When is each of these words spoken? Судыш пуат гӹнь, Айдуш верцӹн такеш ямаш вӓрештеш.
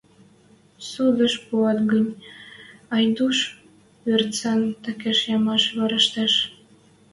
Судыш 0.89 1.33
пуат 1.45 1.79
гӹнь, 1.91 2.13
Айдуш 2.95 3.37
верцӹн 4.07 4.61
такеш 4.83 5.19
ямаш 5.35 5.63
вӓрештеш. 5.77 6.33